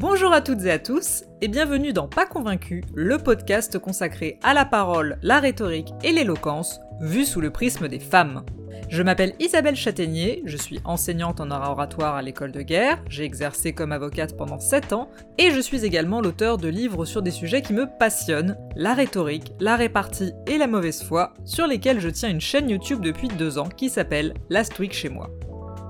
Bonjour 0.00 0.32
à 0.32 0.40
toutes 0.40 0.64
et 0.64 0.70
à 0.70 0.78
tous, 0.78 1.24
et 1.40 1.48
bienvenue 1.48 1.92
dans 1.92 2.06
Pas 2.06 2.24
Convaincu, 2.24 2.84
le 2.94 3.18
podcast 3.18 3.80
consacré 3.80 4.38
à 4.44 4.54
la 4.54 4.64
parole, 4.64 5.18
la 5.22 5.40
rhétorique 5.40 5.92
et 6.04 6.12
l'éloquence, 6.12 6.78
vu 7.00 7.24
sous 7.24 7.40
le 7.40 7.50
prisme 7.50 7.88
des 7.88 7.98
femmes. 7.98 8.44
Je 8.90 9.02
m'appelle 9.02 9.34
Isabelle 9.40 9.74
Châtaignier, 9.74 10.44
je 10.44 10.56
suis 10.56 10.78
enseignante 10.84 11.40
en 11.40 11.50
oratoire 11.50 12.14
à 12.14 12.22
l'école 12.22 12.52
de 12.52 12.62
guerre, 12.62 13.02
j'ai 13.08 13.24
exercé 13.24 13.72
comme 13.72 13.90
avocate 13.90 14.36
pendant 14.36 14.60
7 14.60 14.92
ans, 14.92 15.10
et 15.36 15.50
je 15.50 15.58
suis 15.58 15.84
également 15.84 16.20
l'auteur 16.20 16.58
de 16.58 16.68
livres 16.68 17.04
sur 17.04 17.20
des 17.20 17.32
sujets 17.32 17.62
qui 17.62 17.72
me 17.72 17.88
passionnent, 17.98 18.56
la 18.76 18.94
rhétorique, 18.94 19.52
la 19.58 19.74
répartie 19.74 20.32
et 20.46 20.58
la 20.58 20.68
mauvaise 20.68 21.02
foi, 21.02 21.34
sur 21.44 21.66
lesquels 21.66 21.98
je 21.98 22.08
tiens 22.08 22.30
une 22.30 22.40
chaîne 22.40 22.70
YouTube 22.70 23.00
depuis 23.00 23.26
2 23.26 23.58
ans 23.58 23.68
qui 23.68 23.88
s'appelle 23.88 24.34
Last 24.48 24.78
Week 24.78 24.92
chez 24.92 25.08
moi. 25.08 25.28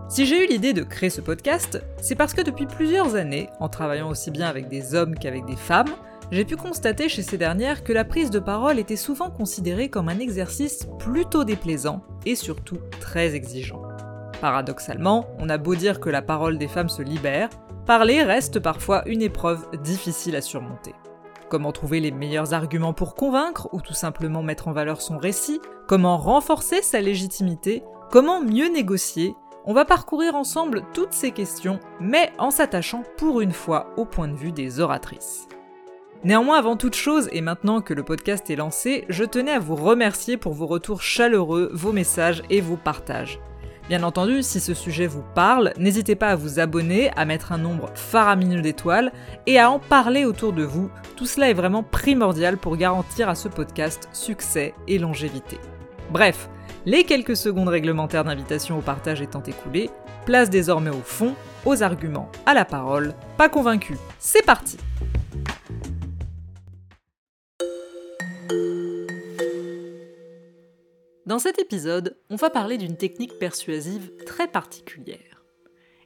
Si 0.08 0.24
j'ai 0.24 0.42
eu 0.42 0.48
l'idée 0.48 0.72
de 0.72 0.82
créer 0.82 1.10
ce 1.10 1.20
podcast, 1.20 1.82
c'est 2.00 2.14
parce 2.14 2.32
que 2.32 2.40
depuis 2.40 2.64
plusieurs 2.64 3.14
années, 3.14 3.50
en 3.60 3.68
travaillant 3.68 4.08
aussi 4.08 4.30
bien 4.30 4.48
avec 4.48 4.68
des 4.68 4.94
hommes 4.94 5.14
qu'avec 5.14 5.44
des 5.44 5.54
femmes, 5.54 5.90
j'ai 6.30 6.46
pu 6.46 6.56
constater 6.56 7.10
chez 7.10 7.20
ces 7.20 7.36
dernières 7.36 7.84
que 7.84 7.92
la 7.92 8.06
prise 8.06 8.30
de 8.30 8.38
parole 8.38 8.78
était 8.78 8.96
souvent 8.96 9.28
considérée 9.28 9.90
comme 9.90 10.08
un 10.08 10.18
exercice 10.18 10.86
plutôt 10.98 11.44
déplaisant 11.44 12.02
et 12.24 12.36
surtout 12.36 12.78
très 13.00 13.34
exigeant. 13.34 13.82
Paradoxalement, 14.40 15.26
on 15.38 15.50
a 15.50 15.58
beau 15.58 15.74
dire 15.74 16.00
que 16.00 16.08
la 16.08 16.22
parole 16.22 16.56
des 16.56 16.68
femmes 16.68 16.88
se 16.88 17.02
libère, 17.02 17.50
parler 17.84 18.22
reste 18.22 18.60
parfois 18.60 19.06
une 19.06 19.20
épreuve 19.20 19.68
difficile 19.82 20.36
à 20.36 20.40
surmonter. 20.40 20.94
Comment 21.50 21.72
trouver 21.72 22.00
les 22.00 22.12
meilleurs 22.12 22.54
arguments 22.54 22.94
pour 22.94 23.14
convaincre 23.14 23.68
ou 23.72 23.82
tout 23.82 23.94
simplement 23.94 24.42
mettre 24.42 24.68
en 24.68 24.72
valeur 24.72 25.02
son 25.02 25.18
récit? 25.18 25.60
Comment 25.86 26.16
renforcer 26.16 26.80
sa 26.80 27.02
légitimité? 27.02 27.82
Comment 28.10 28.42
mieux 28.42 28.72
négocier? 28.72 29.34
On 29.68 29.74
va 29.74 29.84
parcourir 29.84 30.34
ensemble 30.34 30.82
toutes 30.94 31.12
ces 31.12 31.30
questions, 31.30 31.78
mais 32.00 32.32
en 32.38 32.50
s'attachant 32.50 33.02
pour 33.18 33.42
une 33.42 33.52
fois 33.52 33.92
au 33.98 34.06
point 34.06 34.26
de 34.26 34.34
vue 34.34 34.50
des 34.50 34.80
oratrices. 34.80 35.46
Néanmoins, 36.24 36.56
avant 36.56 36.78
toute 36.78 36.94
chose, 36.96 37.28
et 37.32 37.42
maintenant 37.42 37.82
que 37.82 37.92
le 37.92 38.02
podcast 38.02 38.48
est 38.48 38.56
lancé, 38.56 39.04
je 39.10 39.24
tenais 39.24 39.52
à 39.52 39.58
vous 39.58 39.76
remercier 39.76 40.38
pour 40.38 40.54
vos 40.54 40.66
retours 40.66 41.02
chaleureux, 41.02 41.70
vos 41.74 41.92
messages 41.92 42.42
et 42.48 42.62
vos 42.62 42.78
partages. 42.78 43.40
Bien 43.90 44.04
entendu, 44.04 44.42
si 44.42 44.58
ce 44.58 44.72
sujet 44.72 45.06
vous 45.06 45.24
parle, 45.34 45.74
n'hésitez 45.76 46.14
pas 46.14 46.28
à 46.28 46.36
vous 46.36 46.60
abonner, 46.60 47.10
à 47.14 47.26
mettre 47.26 47.52
un 47.52 47.58
nombre 47.58 47.90
faramineux 47.94 48.62
d'étoiles 48.62 49.12
et 49.46 49.58
à 49.58 49.70
en 49.70 49.78
parler 49.78 50.24
autour 50.24 50.54
de 50.54 50.64
vous. 50.64 50.90
Tout 51.14 51.26
cela 51.26 51.50
est 51.50 51.54
vraiment 51.54 51.82
primordial 51.82 52.56
pour 52.56 52.78
garantir 52.78 53.28
à 53.28 53.34
ce 53.34 53.48
podcast 53.48 54.08
succès 54.14 54.72
et 54.86 54.98
longévité. 54.98 55.58
Bref, 56.10 56.48
les 56.88 57.04
quelques 57.04 57.36
secondes 57.36 57.68
réglementaires 57.68 58.24
d'invitation 58.24 58.78
au 58.78 58.80
partage 58.80 59.20
étant 59.20 59.42
écoulées, 59.42 59.90
place 60.24 60.48
désormais 60.48 60.88
au 60.88 61.02
fond, 61.02 61.34
aux 61.66 61.82
arguments, 61.82 62.32
à 62.46 62.54
la 62.54 62.64
parole. 62.64 63.12
Pas 63.36 63.50
convaincu, 63.50 63.98
c'est 64.18 64.42
parti 64.42 64.78
Dans 71.26 71.38
cet 71.38 71.58
épisode, 71.58 72.16
on 72.30 72.36
va 72.36 72.48
parler 72.48 72.78
d'une 72.78 72.96
technique 72.96 73.38
persuasive 73.38 74.10
très 74.24 74.48
particulière. 74.48 75.44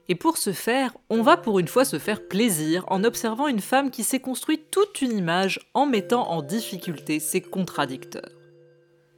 Et 0.09 0.15
pour 0.15 0.35
ce 0.35 0.51
faire, 0.51 0.97
on 1.09 1.21
va 1.21 1.37
pour 1.37 1.59
une 1.59 1.69
fois 1.69 1.85
se 1.85 1.97
faire 1.97 2.27
plaisir 2.27 2.83
en 2.89 3.05
observant 3.05 3.47
une 3.47 3.61
femme 3.61 3.89
qui 3.89 4.03
s'est 4.03 4.19
construite 4.19 4.69
toute 4.69 5.01
une 5.01 5.17
image 5.17 5.61
en 5.73 5.85
mettant 5.85 6.29
en 6.29 6.41
difficulté 6.41 7.21
ses 7.21 7.39
contradicteurs. 7.39 8.33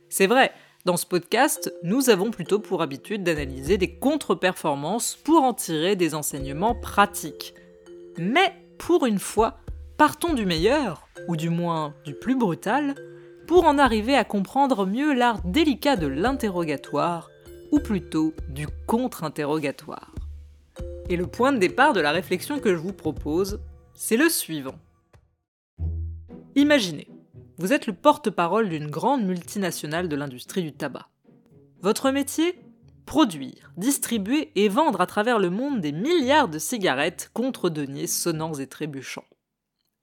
C'est 0.09 0.27
vrai, 0.27 0.51
dans 0.85 0.97
ce 0.97 1.07
podcast, 1.07 1.73
nous 1.81 2.11
avons 2.11 2.29
plutôt 2.29 2.59
pour 2.59 2.83
habitude 2.83 3.23
d'analyser 3.23 3.79
des 3.79 3.95
contre-performances 3.95 5.15
pour 5.15 5.41
en 5.41 5.55
tirer 5.55 5.95
des 5.95 6.13
enseignements 6.13 6.75
pratiques. 6.75 7.55
Mais 8.19 8.53
pour 8.77 9.07
une 9.07 9.17
fois, 9.17 9.57
partons 9.97 10.35
du 10.35 10.45
meilleur, 10.45 11.07
ou 11.27 11.35
du 11.35 11.49
moins 11.49 11.95
du 12.05 12.13
plus 12.13 12.35
brutal, 12.35 12.93
pour 13.47 13.65
en 13.65 13.79
arriver 13.79 14.15
à 14.15 14.23
comprendre 14.23 14.85
mieux 14.85 15.13
l'art 15.15 15.41
délicat 15.43 15.95
de 15.95 16.05
l'interrogatoire, 16.05 17.31
ou 17.71 17.79
plutôt 17.79 18.33
du 18.49 18.67
contre-interrogatoire. 18.85 20.13
Et 21.09 21.17
le 21.17 21.25
point 21.25 21.51
de 21.51 21.57
départ 21.57 21.93
de 21.93 21.99
la 21.99 22.11
réflexion 22.11 22.59
que 22.59 22.75
je 22.75 22.79
vous 22.79 22.93
propose, 22.93 23.59
c'est 23.95 24.17
le 24.17 24.29
suivant. 24.29 24.75
Imaginez, 26.55 27.07
vous 27.57 27.73
êtes 27.73 27.87
le 27.87 27.93
porte-parole 27.93 28.69
d'une 28.69 28.89
grande 28.89 29.23
multinationale 29.23 30.09
de 30.09 30.15
l'industrie 30.15 30.63
du 30.63 30.73
tabac. 30.73 31.09
Votre 31.81 32.11
métier 32.11 32.59
Produire, 33.05 33.71
distribuer 33.77 34.51
et 34.55 34.67
vendre 34.67 34.99
à 34.99 35.05
travers 35.05 35.37
le 35.37 35.51
monde 35.51 35.79
des 35.79 35.91
milliards 35.91 36.49
de 36.49 36.57
cigarettes 36.57 37.29
contre 37.33 37.69
deniers 37.69 38.07
sonnants 38.07 38.55
et 38.55 38.65
trébuchants. 38.65 39.27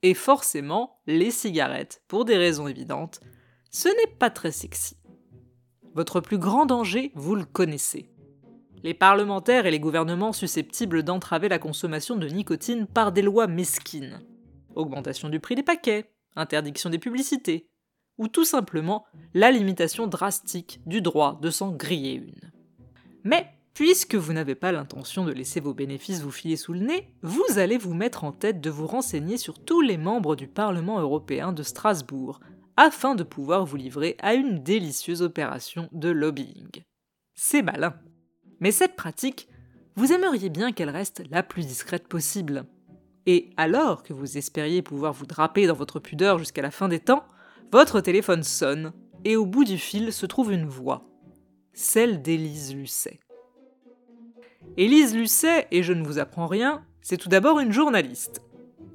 Et 0.03 0.15
forcément, 0.15 1.01
les 1.07 1.33
cigarettes, 1.33 2.03
pour 2.07 2.25
des 2.25 2.37
raisons 2.37 2.69
évidentes, 2.69 3.21
ce 3.71 3.89
n'est 3.89 4.17
pas 4.19 4.31
très 4.31 4.53
sexy. 4.53 4.97
Votre 5.95 6.21
plus 6.21 6.39
grand 6.39 6.65
danger, 6.65 7.11
vous 7.17 7.35
le 7.35 7.45
connaissez. 7.45 8.09
Les 8.85 8.95
parlementaires 8.95 9.67
et 9.67 9.71
les 9.71 9.81
gouvernements 9.81 10.33
susceptibles 10.33 11.03
d'entraver 11.03 11.49
la 11.49 11.59
consommation 11.59 12.17
de 12.17 12.29
nicotine 12.29 12.87
par 12.87 13.11
des 13.11 13.23
lois 13.23 13.49
mesquines. 13.49 14.21
Augmentation 14.75 15.29
du 15.29 15.41
prix 15.41 15.55
des 15.55 15.63
paquets, 15.63 16.09
interdiction 16.37 16.91
des 16.91 16.99
publicités, 16.99 17.69
ou 18.19 18.29
tout 18.29 18.45
simplement 18.45 19.05
la 19.35 19.51
limitation 19.51 20.07
drastique 20.07 20.81
du 20.87 21.01
droit 21.01 21.39
de 21.41 21.51
s'en 21.51 21.73
griller 21.73 22.15
une. 22.15 22.53
Mais 23.25 23.47
puisque 23.75 24.15
vous 24.15 24.33
n'avez 24.33 24.55
pas 24.55 24.73
l'intention 24.73 25.25
de 25.25 25.33
laisser 25.33 25.61
vos 25.61 25.75
bénéfices 25.75 26.21
vous 26.21 26.31
filer 26.31 26.57
sous 26.57 26.73
le 26.73 26.81
nez, 26.81 27.15
vous 27.23 27.59
allez 27.59 27.79
vous 27.79 27.95
mettre 27.95 28.25
en 28.25 28.33
tête 28.33 28.61
de 28.61 28.71
vous 28.71 28.87
renseigner 28.87 29.39
sur 29.39 29.59
tous 29.59 29.81
les 29.81 29.97
membres 29.97 30.37
du 30.37 30.47
Parlement 30.47 31.01
européen 31.01 31.53
de 31.53 31.63
Strasbourg, 31.63 32.41
afin 32.77 33.15
de 33.15 33.23
pouvoir 33.23 33.65
vous 33.65 33.77
livrer 33.77 34.17
à 34.21 34.35
une 34.35 34.63
délicieuse 34.63 35.23
opération 35.23 35.89
de 35.93 36.09
lobbying. 36.09 36.83
C'est 37.35 37.63
malin. 37.63 37.95
Mais 38.61 38.71
cette 38.71 38.97
pratique, 38.97 39.49
vous 39.95 40.13
aimeriez 40.13 40.49
bien 40.49 40.73
qu'elle 40.73 40.91
reste 40.91 41.23
la 41.31 41.43
plus 41.43 41.67
discrète 41.67 42.09
possible. 42.09 42.65
Et 43.27 43.51
alors 43.57 44.03
que 44.03 44.13
vous 44.13 44.37
espériez 44.37 44.83
pouvoir 44.83 45.13
vous 45.13 45.27
draper 45.27 45.67
dans 45.67 45.75
votre 45.75 46.01
pudeur 46.01 46.39
jusqu'à 46.39 46.63
la 46.63 46.71
fin 46.71 46.89
des 46.89 46.99
temps, 46.99 47.25
votre 47.71 48.01
téléphone 48.01 48.43
sonne, 48.43 48.93
et 49.25 49.37
au 49.37 49.47
bout 49.47 49.65
du 49.65 49.79
fil 49.79 50.13
se 50.13 50.27
trouve 50.27 50.53
une 50.53 50.67
voix, 50.67 51.05
celle 51.73 52.23
d'Élise 52.23 52.75
Lucet. 52.75 53.21
Élise 54.77 55.15
Lucet, 55.15 55.69
et 55.71 55.83
je 55.83 55.93
ne 55.93 56.05
vous 56.05 56.19
apprends 56.19 56.47
rien, 56.47 56.85
c'est 57.01 57.17
tout 57.17 57.29
d'abord 57.29 57.61
une 57.61 57.73
journaliste. 57.73 58.43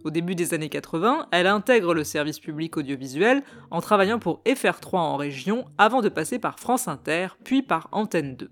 Au 0.03 0.09
début 0.09 0.35
des 0.35 0.53
années 0.53 0.69
80, 0.69 1.27
elle 1.31 1.47
intègre 1.47 1.93
le 1.93 2.03
service 2.03 2.39
public 2.39 2.77
audiovisuel 2.77 3.43
en 3.71 3.81
travaillant 3.81 4.19
pour 4.19 4.41
FR3 4.45 4.97
en 4.97 5.17
région 5.17 5.65
avant 5.77 6.01
de 6.01 6.09
passer 6.09 6.39
par 6.39 6.59
France 6.59 6.87
Inter, 6.87 7.29
puis 7.43 7.61
par 7.61 7.87
Antenne 7.91 8.35
2. 8.35 8.51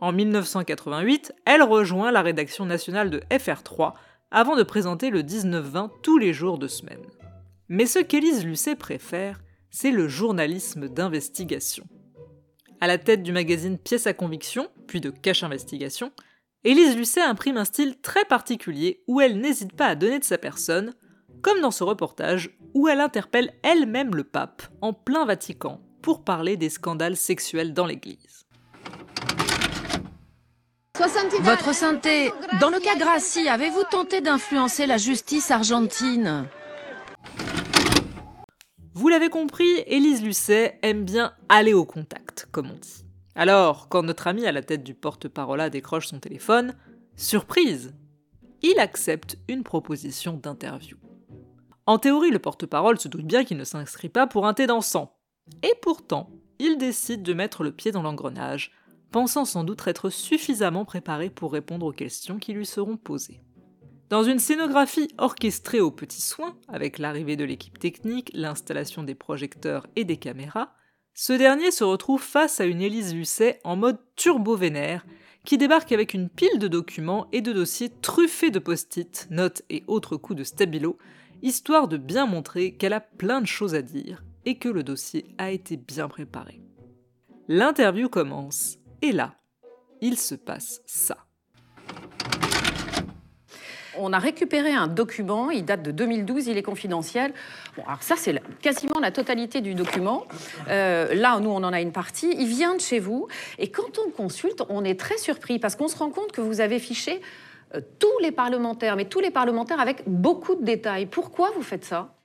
En 0.00 0.12
1988, 0.12 1.32
elle 1.44 1.62
rejoint 1.62 2.12
la 2.12 2.22
rédaction 2.22 2.66
nationale 2.66 3.10
de 3.10 3.20
FR3 3.30 3.94
avant 4.34 4.56
de 4.56 4.64
présenter 4.64 5.10
le 5.10 5.22
19-20 5.22 5.90
tous 6.02 6.18
les 6.18 6.32
jours 6.32 6.58
de 6.58 6.66
semaine. 6.66 7.06
Mais 7.68 7.86
ce 7.86 8.00
qu'Élise 8.00 8.44
Lucet 8.44 8.74
préfère, 8.74 9.40
c'est 9.70 9.92
le 9.92 10.08
journalisme 10.08 10.88
d'investigation. 10.88 11.86
À 12.80 12.88
la 12.88 12.98
tête 12.98 13.22
du 13.22 13.30
magazine 13.30 13.78
Pièce 13.78 14.08
à 14.08 14.12
conviction, 14.12 14.68
puis 14.88 15.00
de 15.00 15.10
Cache 15.10 15.44
Investigation, 15.44 16.10
Élise 16.64 16.96
Lucet 16.96 17.22
imprime 17.22 17.58
un 17.58 17.64
style 17.64 18.00
très 18.00 18.24
particulier 18.24 19.04
où 19.06 19.20
elle 19.20 19.38
n'hésite 19.40 19.72
pas 19.72 19.86
à 19.86 19.94
donner 19.94 20.18
de 20.18 20.24
sa 20.24 20.36
personne, 20.36 20.94
comme 21.40 21.60
dans 21.60 21.70
ce 21.70 21.84
reportage 21.84 22.58
où 22.74 22.88
elle 22.88 23.00
interpelle 23.00 23.54
elle-même 23.62 24.16
le 24.16 24.24
pape 24.24 24.64
en 24.80 24.92
plein 24.92 25.24
Vatican 25.24 25.80
pour 26.02 26.24
parler 26.24 26.56
des 26.56 26.70
scandales 26.70 27.16
sexuels 27.16 27.72
dans 27.72 27.86
l'Église. 27.86 28.46
Votre 30.96 31.74
Sainteté, 31.74 32.30
dans 32.60 32.70
le 32.70 32.78
cas 32.78 32.94
Gracie, 32.96 33.48
avez-vous 33.48 33.82
tenté 33.90 34.20
d'influencer 34.20 34.86
la 34.86 34.96
justice 34.96 35.50
argentine? 35.50 36.46
Vous 38.94 39.08
l'avez 39.08 39.28
compris, 39.28 39.82
Élise 39.86 40.22
Lucet 40.22 40.78
aime 40.82 41.04
bien 41.04 41.32
aller 41.48 41.74
au 41.74 41.84
contact, 41.84 42.46
comme 42.52 42.70
on 42.70 42.78
dit. 42.78 43.04
Alors, 43.34 43.88
quand 43.88 44.04
notre 44.04 44.28
ami 44.28 44.46
à 44.46 44.52
la 44.52 44.62
tête 44.62 44.84
du 44.84 44.94
porte-parole 44.94 45.68
décroche 45.68 46.06
son 46.06 46.20
téléphone, 46.20 46.76
surprise 47.16 47.92
Il 48.62 48.78
accepte 48.78 49.36
une 49.48 49.64
proposition 49.64 50.34
d'interview. 50.34 50.96
En 51.86 51.98
théorie, 51.98 52.30
le 52.30 52.38
porte-parole 52.38 53.00
se 53.00 53.08
doute 53.08 53.26
bien 53.26 53.42
qu'il 53.42 53.56
ne 53.56 53.64
s'inscrit 53.64 54.10
pas 54.10 54.28
pour 54.28 54.46
un 54.46 54.54
thé 54.54 54.68
dansant. 54.68 55.16
Et 55.64 55.74
pourtant, 55.82 56.30
il 56.60 56.78
décide 56.78 57.24
de 57.24 57.34
mettre 57.34 57.64
le 57.64 57.72
pied 57.72 57.90
dans 57.90 58.02
l'engrenage 58.02 58.70
pensant 59.14 59.44
sans 59.44 59.62
doute 59.62 59.86
être 59.86 60.10
suffisamment 60.10 60.84
préparé 60.84 61.30
pour 61.30 61.52
répondre 61.52 61.86
aux 61.86 61.92
questions 61.92 62.40
qui 62.40 62.52
lui 62.52 62.66
seront 62.66 62.96
posées. 62.96 63.40
Dans 64.10 64.24
une 64.24 64.40
scénographie 64.40 65.06
orchestrée 65.18 65.80
aux 65.80 65.92
petits 65.92 66.20
soins, 66.20 66.56
avec 66.66 66.98
l'arrivée 66.98 67.36
de 67.36 67.44
l'équipe 67.44 67.78
technique, 67.78 68.32
l'installation 68.34 69.04
des 69.04 69.14
projecteurs 69.14 69.86
et 69.94 70.02
des 70.02 70.16
caméras, 70.16 70.74
ce 71.14 71.32
dernier 71.32 71.70
se 71.70 71.84
retrouve 71.84 72.20
face 72.20 72.58
à 72.58 72.64
une 72.64 72.82
Élise 72.82 73.14
Lucet 73.14 73.60
en 73.62 73.76
mode 73.76 74.00
turbo-vénère, 74.16 75.06
qui 75.44 75.58
débarque 75.58 75.92
avec 75.92 76.12
une 76.12 76.28
pile 76.28 76.58
de 76.58 76.66
documents 76.66 77.28
et 77.30 77.40
de 77.40 77.52
dossiers 77.52 77.92
truffés 78.02 78.50
de 78.50 78.58
post-it, 78.58 79.28
notes 79.30 79.62
et 79.70 79.84
autres 79.86 80.16
coups 80.16 80.40
de 80.40 80.44
stabilo, 80.44 80.98
histoire 81.40 81.86
de 81.86 81.98
bien 81.98 82.26
montrer 82.26 82.74
qu'elle 82.74 82.92
a 82.92 83.00
plein 83.00 83.40
de 83.40 83.46
choses 83.46 83.76
à 83.76 83.82
dire 83.82 84.24
et 84.44 84.58
que 84.58 84.68
le 84.68 84.82
dossier 84.82 85.24
a 85.38 85.52
été 85.52 85.76
bien 85.76 86.08
préparé. 86.08 86.60
L'interview 87.46 88.08
commence, 88.08 88.78
et 89.04 89.12
là, 89.12 89.34
il 90.00 90.18
se 90.18 90.34
passe 90.34 90.80
ça. 90.86 91.18
On 93.98 94.14
a 94.14 94.18
récupéré 94.18 94.72
un 94.72 94.86
document, 94.86 95.50
il 95.50 95.66
date 95.66 95.82
de 95.82 95.90
2012, 95.90 96.46
il 96.46 96.56
est 96.56 96.62
confidentiel. 96.62 97.34
Bon, 97.76 97.82
alors 97.86 98.02
ça, 98.02 98.14
c'est 98.16 98.42
quasiment 98.62 98.98
la 99.00 99.10
totalité 99.10 99.60
du 99.60 99.74
document. 99.74 100.24
Euh, 100.68 101.14
là, 101.14 101.38
nous, 101.38 101.50
on 101.50 101.62
en 101.62 101.72
a 101.74 101.82
une 101.82 101.92
partie. 101.92 102.34
Il 102.38 102.46
vient 102.46 102.74
de 102.74 102.80
chez 102.80 102.98
vous. 102.98 103.28
Et 103.58 103.70
quand 103.70 103.98
on 104.04 104.10
consulte, 104.10 104.62
on 104.70 104.84
est 104.84 104.98
très 104.98 105.18
surpris 105.18 105.58
parce 105.58 105.76
qu'on 105.76 105.88
se 105.88 105.98
rend 105.98 106.10
compte 106.10 106.32
que 106.32 106.40
vous 106.40 106.62
avez 106.62 106.78
fiché 106.78 107.20
euh, 107.74 107.80
tous 107.98 108.18
les 108.22 108.32
parlementaires, 108.32 108.96
mais 108.96 109.04
tous 109.04 109.20
les 109.20 109.30
parlementaires 109.30 109.80
avec 109.80 110.02
beaucoup 110.06 110.54
de 110.54 110.64
détails. 110.64 111.04
Pourquoi 111.04 111.50
vous 111.54 111.62
faites 111.62 111.84
ça? 111.84 112.16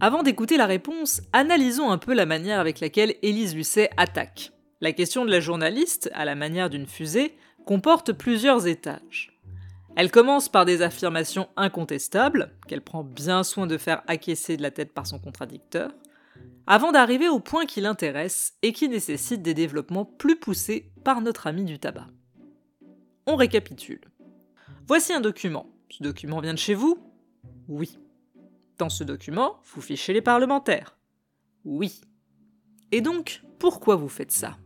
Avant 0.00 0.22
d'écouter 0.22 0.56
la 0.56 0.66
réponse, 0.66 1.22
analysons 1.32 1.90
un 1.90 1.98
peu 1.98 2.14
la 2.14 2.24
manière 2.24 2.60
avec 2.60 2.78
laquelle 2.78 3.16
Élise 3.22 3.56
Lucet 3.56 3.90
attaque. 3.96 4.52
La 4.80 4.92
question 4.92 5.24
de 5.24 5.30
la 5.30 5.40
journaliste, 5.40 6.08
à 6.14 6.24
la 6.24 6.36
manière 6.36 6.70
d'une 6.70 6.86
fusée, 6.86 7.36
comporte 7.66 8.12
plusieurs 8.12 8.68
étages. 8.68 9.36
Elle 9.96 10.12
commence 10.12 10.48
par 10.48 10.64
des 10.64 10.82
affirmations 10.82 11.48
incontestables, 11.56 12.52
qu'elle 12.68 12.82
prend 12.82 13.02
bien 13.02 13.42
soin 13.42 13.66
de 13.66 13.76
faire 13.76 14.02
acquiescer 14.06 14.56
de 14.56 14.62
la 14.62 14.70
tête 14.70 14.92
par 14.92 15.08
son 15.08 15.18
contradicteur, 15.18 15.90
avant 16.68 16.92
d'arriver 16.92 17.28
au 17.28 17.40
point 17.40 17.66
qui 17.66 17.80
l'intéresse 17.80 18.56
et 18.62 18.72
qui 18.72 18.88
nécessite 18.88 19.42
des 19.42 19.54
développements 19.54 20.04
plus 20.04 20.36
poussés 20.36 20.92
par 21.02 21.22
notre 21.22 21.48
ami 21.48 21.64
du 21.64 21.80
tabac. 21.80 22.06
On 23.26 23.34
récapitule. 23.34 24.02
Voici 24.86 25.12
un 25.12 25.20
document. 25.20 25.66
Ce 25.90 26.04
document 26.04 26.40
vient 26.40 26.54
de 26.54 26.58
chez 26.58 26.74
vous? 26.74 26.98
Oui. 27.66 27.98
Dans 28.78 28.90
ce 28.90 29.02
document, 29.02 29.56
vous 29.64 29.80
fichez 29.80 30.12
les 30.12 30.22
parlementaires? 30.22 30.96
Oui. 31.64 32.00
Et 32.92 33.00
donc, 33.00 33.42
pourquoi 33.58 33.96
vous 33.96 34.08
faites 34.08 34.30
ça? 34.30 34.56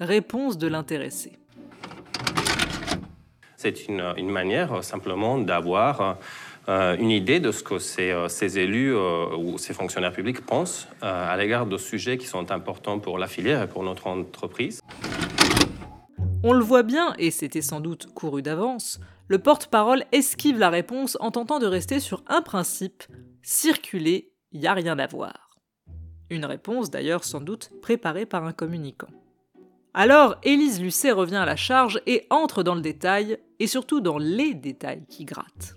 Réponse 0.00 0.58
de 0.58 0.68
l'intéressé. 0.68 1.32
C'est 3.56 3.88
une, 3.88 4.30
manière 4.30 4.74
euh, 4.74 4.82
simplement 4.82 5.38
d'avoir 5.38 6.18
euh, 6.68 6.96
une 6.96 7.10
idée 7.10 7.40
de 7.40 7.50
ce 7.50 7.64
que 7.64 7.80
ces, 7.80 8.12
euh, 8.12 8.28
élus 8.56 8.94
ou 8.94 9.58
ces 9.58 9.74
fonctionnaires 9.74 10.12
publics 10.12 10.46
pensent 10.46 10.86
à 11.02 11.36
l'égard 11.36 11.66
de 11.66 11.76
sujets 11.76 12.16
qui 12.18 12.26
sont 12.26 12.52
importants 12.52 13.00
pour 13.00 13.18
la 13.18 13.26
filière 13.26 13.60
et 13.60 13.68
pour 13.68 13.82
notre 13.82 14.06
entreprise. 14.06 14.80
On 16.44 16.52
le 16.52 16.62
voit 16.62 16.84
bien, 16.84 17.14
et 17.18 17.32
c'était 17.32 17.62
sans 17.62 17.80
doute 17.80 18.06
couru 18.14 18.42
d'avance, 18.42 19.00
le 19.26 19.40
porte-parole 19.40 20.04
esquive 20.12 20.60
la 20.60 20.70
réponse 20.70 21.16
en 21.18 21.32
tentant 21.32 21.58
de 21.58 21.66
rester 21.66 21.98
sur 21.98 22.22
un 22.28 22.42
principe 22.42 23.02
circuler, 23.42 24.30
y 24.52 24.68
a 24.68 24.74
rien 24.74 25.00
à 25.00 25.08
voir. 25.08 25.50
Une 26.30 26.44
réponse 26.44 26.90
d'ailleurs 26.90 27.24
sans 27.24 27.40
doute 27.40 27.70
préparée 27.82 28.24
par 28.24 28.44
un 28.44 28.52
communicant. 28.52 29.08
Alors, 30.00 30.36
Élise 30.44 30.80
Lucet 30.80 31.10
revient 31.10 31.34
à 31.38 31.44
la 31.44 31.56
charge 31.56 32.00
et 32.06 32.24
entre 32.30 32.62
dans 32.62 32.76
le 32.76 32.80
détail, 32.80 33.36
et 33.58 33.66
surtout 33.66 34.00
dans 34.00 34.16
les 34.16 34.54
détails 34.54 35.02
qui 35.08 35.24
grattent. 35.24 35.74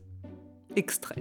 Extrait. 0.75 1.15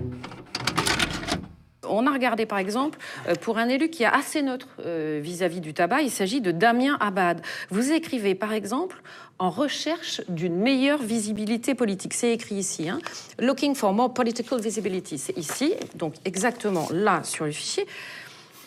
On 1.89 2.07
a 2.07 2.13
regardé 2.13 2.45
par 2.45 2.59
exemple 2.59 2.99
euh, 3.27 3.35
pour 3.37 3.57
un 3.57 3.71
élu 3.71 3.89
qui 3.89 4.03
est 4.03 4.07
assez 4.07 4.43
neutre 4.43 4.69
euh, 4.85 5.19
vis-à-vis 5.23 5.63
du 5.63 5.73
tabac, 5.73 6.03
il 6.03 6.11
s'agit 6.11 6.43
de 6.43 6.53
Damien 6.53 6.99
Abad. 7.01 7.41
Vous 7.71 7.91
écrivez 7.91 8.35
par 8.35 8.53
exemple 8.53 9.01
en 9.39 9.49
recherche 9.49 10.21
d'une 10.29 10.57
meilleure 10.57 11.03
visibilité 11.03 11.75
politique. 11.75 12.13
C'est 12.13 12.35
écrit 12.35 12.57
ici, 12.57 12.91
hein. 12.91 12.99
Looking 13.39 13.75
for 13.75 13.95
more 13.95 14.13
political 14.13 14.61
visibility. 14.61 15.17
C'est 15.17 15.39
ici, 15.39 15.73
donc 15.95 16.17
exactement 16.27 16.87
là 16.93 17.23
sur 17.25 17.47
le 17.47 17.51
fichier. 17.51 17.87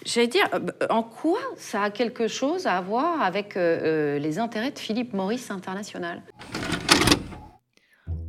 J'allais 0.05 0.27
dire, 0.27 0.47
euh, 0.53 0.59
en 0.89 1.01
quoi 1.03 1.39
ça 1.55 1.83
a 1.83 1.89
quelque 1.89 2.27
chose 2.27 2.67
à 2.67 2.81
voir 2.81 3.21
avec 3.21 3.55
les 3.55 4.39
intérêts 4.39 4.71
de 4.71 4.79
Philippe 4.79 5.13
Maurice 5.13 5.49
International? 5.49 6.21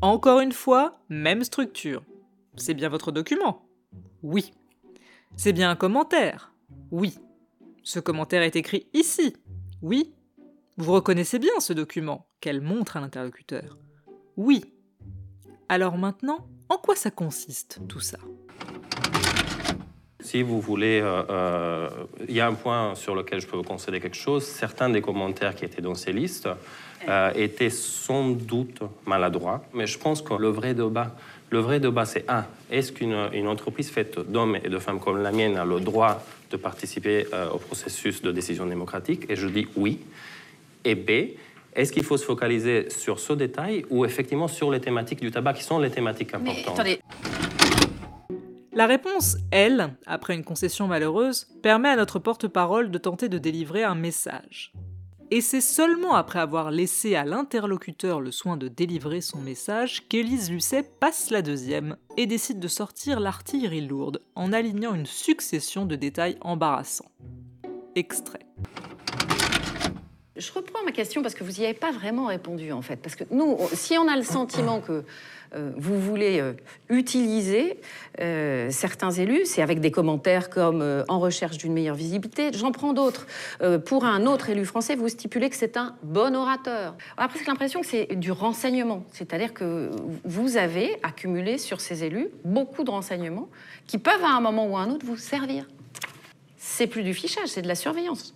Encore 0.01 0.41
une 0.41 0.53
fois, 0.53 1.01
même 1.09 1.43
structure. 1.45 2.03
C'est 2.57 2.75
bien 2.75 2.89
votre 2.89 3.11
document? 3.11 3.67
Oui. 4.23 4.53
C'est 5.37 5.53
bien 5.53 5.71
un 5.71 5.77
commentaire? 5.77 6.53
Oui. 6.91 7.19
Ce 7.83 7.99
commentaire 7.99 8.43
est 8.43 8.55
écrit 8.55 8.87
ici? 8.93 9.37
Oui. 9.83 10.15
Vous 10.77 10.93
reconnaissez 10.93 11.39
bien 11.39 11.59
ce 11.59 11.73
document 11.73 12.27
qu'elle 12.41 12.61
montre 12.61 12.97
à 12.97 13.01
l'interlocuteur? 13.01 13.79
Oui. 14.37 14.65
Alors 15.69 15.99
maintenant, 15.99 16.47
en 16.69 16.77
quoi 16.77 16.95
ça 16.95 17.11
consiste 17.11 17.81
tout 17.89 18.01
ça? 18.01 18.19
Si 20.25 20.43
vous 20.43 20.61
voulez, 20.61 21.01
euh, 21.01 21.23
euh, 21.29 21.89
il 22.29 22.35
y 22.35 22.41
a 22.41 22.47
un 22.47 22.55
point 22.55 22.95
sur 22.95 23.15
lequel 23.15 23.41
je 23.41 23.47
peux 23.47 23.59
vous 23.59 23.63
concéder 23.63 24.01
quelque 24.01 24.17
chose. 24.17 24.45
Certains 24.45 24.89
des 24.89 25.03
commentaires 25.03 25.55
qui 25.55 25.67
étaient 25.67 25.83
dans 25.83 25.95
ces 25.95 26.13
listes 26.13 26.49
euh, 27.07 27.31
étaient 27.37 27.71
sans 27.71 28.31
doute 28.31 28.81
maladroits, 29.07 29.63
mais 29.75 29.87
je 29.87 29.99
pense 29.99 30.23
que 30.23 30.33
le 30.33 30.49
vrai 30.49 30.73
débat, 30.73 31.15
le 31.51 31.59
vrai 31.59 31.79
débat, 31.79 32.07
c'est 32.07 32.25
un, 32.29 32.47
est-ce 32.71 32.93
qu'une 32.93 33.47
entreprise 33.47 33.91
faite 33.91 34.19
d'hommes 34.19 34.57
et 34.57 34.71
de 34.71 34.79
femmes 34.79 34.99
comme 34.99 35.23
la 35.23 35.31
mienne 35.31 35.59
a 35.59 35.65
le 35.67 35.79
droit 35.79 36.25
de 36.51 36.57
participer 36.57 37.27
au 37.53 37.59
processus 37.59 38.23
de 38.23 38.33
décision 38.33 38.67
démocratique? 38.67 39.27
Et 39.29 39.37
je 39.37 39.47
dis 39.47 39.69
oui. 39.77 40.01
Et 40.85 40.95
B, 40.95 41.37
est-ce 41.75 41.93
qu'il 41.93 42.05
faut 42.05 42.17
se 42.17 42.25
focaliser 42.25 42.89
sur 42.89 43.19
ce 43.19 43.33
détail 43.33 43.85
ou 43.91 44.05
effectivement 44.05 44.49
sur 44.49 44.71
les 44.71 44.81
thématiques 44.81 45.21
du 45.21 45.31
tabac 45.31 45.55
qui 45.55 45.65
sont 45.65 45.79
les 45.79 45.91
thématiques 45.91 46.33
importantes? 46.35 46.81
La 48.75 48.87
réponse, 48.87 49.37
elle, 49.51 49.95
après 50.07 50.35
une 50.35 50.45
concession 50.45 50.89
malheureuse, 50.89 51.47
permet 51.63 51.89
à 51.89 51.97
notre 51.97 52.19
porte-parole 52.19 52.91
de 52.91 52.99
tenter 52.99 53.29
de 53.29 53.39
délivrer 53.39 53.85
un 53.85 53.95
message. 53.95 54.73
Et 55.31 55.41
c'est 55.41 55.61
seulement 55.61 56.15
après 56.15 56.39
avoir 56.39 56.71
laissé 56.71 57.15
à 57.15 57.25
l'interlocuteur 57.25 58.21
le 58.21 58.31
soin 58.31 58.57
de 58.57 58.69
délivrer 58.69 59.21
son 59.21 59.39
message 59.39 60.07
qu'Élise 60.09 60.51
Lucet 60.51 60.85
passe 61.01 61.31
la 61.31 61.43
deuxième 61.43 61.97
et 62.17 62.27
décide 62.27 62.61
de 62.61 62.69
sortir 62.69 63.21
l'artillerie 63.21 63.87
lourde 63.87 64.21
en 64.35 64.53
alignant 64.53 64.95
une 64.95 65.07
succession 65.07 65.87
de 65.87 65.97
détails 65.97 66.37
embarrassants. 66.41 67.11
Extrait. 67.95 68.47
Je 70.37 70.51
reprends 70.53 70.83
ma 70.85 70.91
question 70.91 71.23
parce 71.23 71.35
que 71.35 71.45
vous 71.45 71.61
n'y 71.61 71.65
avez 71.65 71.75
pas 71.75 71.93
vraiment 71.93 72.27
répondu 72.27 72.73
en 72.73 72.83
fait. 72.83 72.97
Parce 72.97 73.15
que 73.15 73.23
nous, 73.31 73.57
si 73.73 73.97
on 73.97 74.09
a 74.09 74.17
le 74.17 74.25
sentiment 74.25 74.81
que 74.81 75.05
euh, 75.55 75.71
vous 75.77 76.01
voulez 76.01 76.41
euh, 76.41 76.55
utiliser 76.89 77.79
euh, 78.21 78.69
certains 78.71 79.13
élus, 79.13 79.43
c'est 79.45 79.63
avec 79.63 79.81
des 79.81 79.93
commentaires 79.93 80.51
comme 80.51 81.05
en 81.09 81.21
recherche 81.21 81.59
d'une 81.59 81.73
meilleure 81.73 81.95
visibilité. 81.95 82.51
J'en 82.53 82.73
prends 82.73 82.93
d'autres. 82.93 83.27
pour 83.87 84.05
un 84.05 84.27
autre 84.27 84.51
élu 84.51 84.65
français, 84.65 84.97
vous 84.97 85.09
stipulez 85.09 85.51
que 85.51 85.57
c'est 85.57 85.77
un 85.77 85.95
bon 86.03 86.35
orateur. 86.35 86.97
Après, 87.17 87.39
j'ai 87.39 87.45
l'impression 87.45 87.81
que 87.81 87.87
c'est 87.87 88.17
du 88.17 88.33
renseignement. 88.33 89.05
C'est-à-dire 89.13 89.55
que 89.55 89.91
vous 90.25 90.57
avez 90.57 90.99
accumulé 91.05 91.59
sur 91.59 91.81
ces 91.81 92.03
élus 92.03 92.29
beaucoup 92.45 92.83
de 92.83 92.91
renseignements 92.91 93.49
qui 93.87 93.99
peuvent 93.99 94.25
à 94.25 94.31
un 94.31 94.41
moment 94.41 94.67
ou 94.67 94.77
à 94.77 94.81
un 94.81 94.91
autre 94.91 95.07
vous 95.07 95.17
servir. 95.17 95.69
C'est 96.57 96.89
plus 96.89 97.05
du 97.05 97.15
fichage, 97.15 97.49
c'est 97.49 97.63
de 97.63 97.69
la 97.69 97.77
surveillance. 97.77 98.35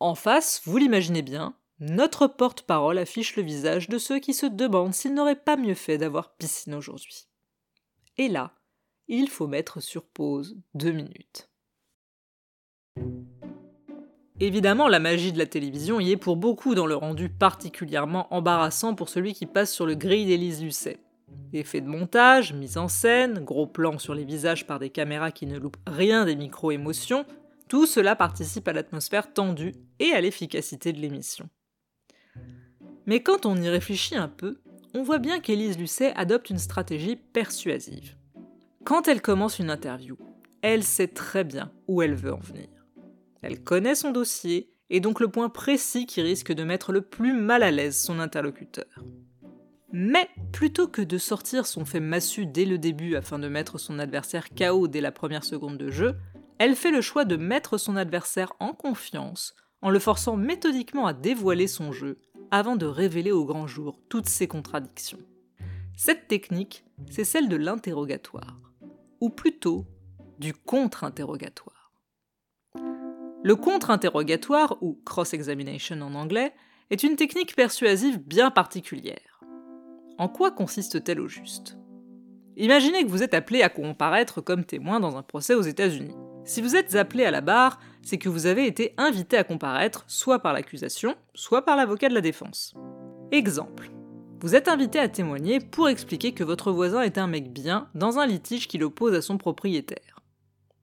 En 0.00 0.14
face, 0.14 0.60
vous 0.64 0.76
l'imaginez 0.76 1.22
bien, 1.22 1.54
notre 1.80 2.26
porte-parole 2.26 2.98
affiche 2.98 3.36
le 3.36 3.42
visage 3.42 3.88
de 3.88 3.98
ceux 3.98 4.18
qui 4.18 4.34
se 4.34 4.46
demandent 4.46 4.94
s'ils 4.94 5.14
n'auraient 5.14 5.34
pas 5.34 5.56
mieux 5.56 5.74
fait 5.74 5.98
d'avoir 5.98 6.34
piscine 6.34 6.74
aujourd'hui. 6.74 7.26
Et 8.16 8.28
là, 8.28 8.52
il 9.08 9.28
faut 9.28 9.46
mettre 9.46 9.80
sur 9.80 10.04
pause 10.04 10.56
deux 10.74 10.92
minutes. 10.92 11.48
Évidemment, 14.40 14.88
la 14.88 14.98
magie 14.98 15.32
de 15.32 15.38
la 15.38 15.46
télévision 15.46 16.00
y 16.00 16.10
est 16.10 16.16
pour 16.16 16.36
beaucoup 16.36 16.74
dans 16.74 16.86
le 16.86 16.96
rendu 16.96 17.28
particulièrement 17.28 18.32
embarrassant 18.34 18.94
pour 18.94 19.08
celui 19.08 19.32
qui 19.32 19.46
passe 19.46 19.72
sur 19.72 19.86
le 19.86 19.94
grill 19.94 20.26
d'Élise 20.26 20.62
Lucet. 20.62 20.98
Effets 21.52 21.80
de 21.80 21.88
montage, 21.88 22.52
mise 22.52 22.78
en 22.78 22.88
scène, 22.88 23.44
gros 23.44 23.66
plans 23.66 23.98
sur 23.98 24.14
les 24.14 24.24
visages 24.24 24.66
par 24.66 24.78
des 24.78 24.90
caméras 24.90 25.30
qui 25.30 25.46
ne 25.46 25.58
loupent 25.58 25.76
rien 25.86 26.24
des 26.24 26.34
micro-émotions, 26.34 27.24
tout 27.74 27.86
cela 27.86 28.14
participe 28.14 28.68
à 28.68 28.72
l'atmosphère 28.72 29.32
tendue 29.32 29.74
et 29.98 30.12
à 30.12 30.20
l'efficacité 30.20 30.92
de 30.92 31.00
l'émission. 31.00 31.48
Mais 33.04 33.20
quand 33.20 33.46
on 33.46 33.60
y 33.60 33.68
réfléchit 33.68 34.14
un 34.14 34.28
peu, 34.28 34.60
on 34.94 35.02
voit 35.02 35.18
bien 35.18 35.40
qu'Élise 35.40 35.76
Lucet 35.76 36.12
adopte 36.14 36.50
une 36.50 36.58
stratégie 36.58 37.16
persuasive. 37.16 38.14
Quand 38.84 39.08
elle 39.08 39.20
commence 39.20 39.58
une 39.58 39.70
interview, 39.70 40.16
elle 40.62 40.84
sait 40.84 41.08
très 41.08 41.42
bien 41.42 41.72
où 41.88 42.00
elle 42.00 42.14
veut 42.14 42.32
en 42.32 42.38
venir. 42.38 42.68
Elle 43.42 43.64
connaît 43.64 43.96
son 43.96 44.12
dossier 44.12 44.72
et 44.88 45.00
donc 45.00 45.18
le 45.18 45.26
point 45.26 45.48
précis 45.48 46.06
qui 46.06 46.22
risque 46.22 46.52
de 46.52 46.62
mettre 46.62 46.92
le 46.92 47.00
plus 47.02 47.32
mal 47.32 47.64
à 47.64 47.72
l'aise 47.72 48.00
son 48.00 48.20
interlocuteur. 48.20 49.02
Mais 49.90 50.28
plutôt 50.52 50.86
que 50.86 51.02
de 51.02 51.18
sortir 51.18 51.66
son 51.66 51.84
fait 51.84 51.98
massu 51.98 52.46
dès 52.46 52.66
le 52.66 52.78
début 52.78 53.16
afin 53.16 53.40
de 53.40 53.48
mettre 53.48 53.78
son 53.78 53.98
adversaire 53.98 54.50
KO 54.50 54.86
dès 54.86 55.00
la 55.00 55.10
première 55.10 55.42
seconde 55.42 55.76
de 55.76 55.90
jeu, 55.90 56.14
elle 56.58 56.76
fait 56.76 56.90
le 56.90 57.00
choix 57.00 57.24
de 57.24 57.36
mettre 57.36 57.78
son 57.78 57.96
adversaire 57.96 58.52
en 58.60 58.72
confiance 58.72 59.54
en 59.82 59.90
le 59.90 59.98
forçant 59.98 60.36
méthodiquement 60.36 61.06
à 61.06 61.12
dévoiler 61.12 61.66
son 61.66 61.92
jeu 61.92 62.18
avant 62.50 62.76
de 62.76 62.86
révéler 62.86 63.32
au 63.32 63.44
grand 63.44 63.66
jour 63.66 64.00
toutes 64.08 64.28
ses 64.28 64.48
contradictions. 64.48 65.18
Cette 65.96 66.26
technique, 66.26 66.84
c'est 67.10 67.24
celle 67.24 67.48
de 67.48 67.56
l'interrogatoire, 67.56 68.58
ou 69.20 69.28
plutôt 69.28 69.84
du 70.38 70.54
contre-interrogatoire. 70.54 71.92
Le 73.42 73.56
contre-interrogatoire, 73.56 74.78
ou 74.80 74.98
cross-examination 75.04 76.00
en 76.00 76.14
anglais, 76.14 76.54
est 76.90 77.02
une 77.02 77.16
technique 77.16 77.54
persuasive 77.54 78.18
bien 78.18 78.50
particulière. 78.50 79.40
En 80.16 80.28
quoi 80.28 80.50
consiste-t-elle 80.50 81.20
au 81.20 81.28
juste? 81.28 81.76
Imaginez 82.56 83.04
que 83.04 83.10
vous 83.10 83.22
êtes 83.22 83.34
appelé 83.34 83.62
à 83.62 83.68
comparaître 83.68 84.40
comme 84.40 84.64
témoin 84.64 85.00
dans 85.00 85.16
un 85.16 85.22
procès 85.22 85.54
aux 85.54 85.62
États-Unis. 85.62 86.16
Si 86.46 86.60
vous 86.60 86.76
êtes 86.76 86.94
appelé 86.94 87.24
à 87.24 87.30
la 87.30 87.40
barre, 87.40 87.80
c'est 88.02 88.18
que 88.18 88.28
vous 88.28 88.44
avez 88.44 88.66
été 88.66 88.92
invité 88.98 89.38
à 89.38 89.44
comparaître 89.44 90.04
soit 90.08 90.40
par 90.40 90.52
l'accusation, 90.52 91.16
soit 91.34 91.64
par 91.64 91.74
l'avocat 91.74 92.10
de 92.10 92.14
la 92.14 92.20
défense. 92.20 92.74
Exemple. 93.32 93.90
Vous 94.40 94.54
êtes 94.54 94.68
invité 94.68 94.98
à 94.98 95.08
témoigner 95.08 95.58
pour 95.58 95.88
expliquer 95.88 96.32
que 96.32 96.44
votre 96.44 96.70
voisin 96.70 97.00
est 97.00 97.16
un 97.16 97.26
mec 97.26 97.50
bien 97.50 97.88
dans 97.94 98.18
un 98.18 98.26
litige 98.26 98.68
qui 98.68 98.76
l'oppose 98.76 99.14
à 99.14 99.22
son 99.22 99.38
propriétaire. 99.38 100.20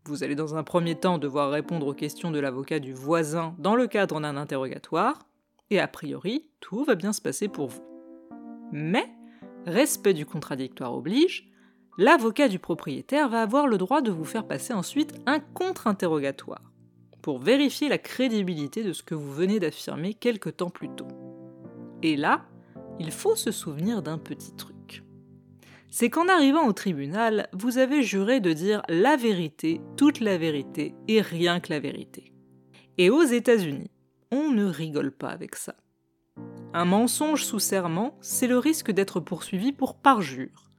Vous 0.05 0.23
allez 0.23 0.33
dans 0.33 0.55
un 0.55 0.63
premier 0.63 0.95
temps 0.95 1.19
devoir 1.19 1.51
répondre 1.51 1.85
aux 1.85 1.93
questions 1.93 2.31
de 2.31 2.39
l'avocat 2.39 2.79
du 2.79 2.93
voisin 2.93 3.53
dans 3.59 3.75
le 3.75 3.85
cadre 3.85 4.19
d'un 4.19 4.37
interrogatoire, 4.37 5.27
et 5.69 5.79
a 5.79 5.87
priori, 5.87 6.49
tout 6.59 6.83
va 6.83 6.95
bien 6.95 7.13
se 7.13 7.21
passer 7.21 7.47
pour 7.47 7.67
vous. 7.67 7.83
Mais, 8.71 9.07
respect 9.67 10.15
du 10.15 10.25
contradictoire 10.25 10.95
oblige, 10.95 11.50
l'avocat 12.01 12.47
du 12.47 12.57
propriétaire 12.57 13.29
va 13.29 13.43
avoir 13.43 13.67
le 13.67 13.77
droit 13.77 14.01
de 14.01 14.09
vous 14.09 14.25
faire 14.25 14.47
passer 14.47 14.73
ensuite 14.73 15.13
un 15.27 15.39
contre-interrogatoire, 15.39 16.71
pour 17.21 17.37
vérifier 17.37 17.89
la 17.89 17.99
crédibilité 17.99 18.83
de 18.83 18.91
ce 18.91 19.03
que 19.03 19.13
vous 19.13 19.31
venez 19.31 19.59
d'affirmer 19.59 20.15
quelque 20.15 20.49
temps 20.49 20.71
plus 20.71 20.89
tôt. 20.89 21.07
Et 22.01 22.15
là, 22.15 22.41
il 22.99 23.11
faut 23.11 23.35
se 23.35 23.51
souvenir 23.51 24.01
d'un 24.01 24.17
petit 24.17 24.55
truc. 24.55 25.03
C'est 25.89 26.09
qu'en 26.09 26.27
arrivant 26.27 26.65
au 26.65 26.73
tribunal, 26.73 27.47
vous 27.53 27.77
avez 27.77 28.01
juré 28.01 28.39
de 28.39 28.51
dire 28.51 28.81
la 28.89 29.15
vérité, 29.15 29.79
toute 29.95 30.21
la 30.21 30.39
vérité 30.39 30.95
et 31.07 31.21
rien 31.21 31.59
que 31.59 31.71
la 31.71 31.79
vérité. 31.79 32.33
Et 32.97 33.11
aux 33.11 33.23
États-Unis, 33.23 33.91
on 34.31 34.49
ne 34.49 34.65
rigole 34.65 35.11
pas 35.11 35.29
avec 35.29 35.55
ça. 35.55 35.75
Un 36.73 36.85
mensonge 36.85 37.43
sous 37.43 37.59
serment, 37.59 38.17
c'est 38.21 38.47
le 38.47 38.57
risque 38.57 38.89
d'être 38.89 39.19
poursuivi 39.19 39.71
pour 39.71 39.93
parjure, 39.93 40.70